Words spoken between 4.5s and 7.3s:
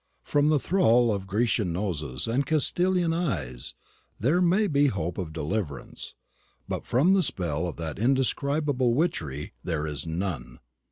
be hope of deliverance, but from the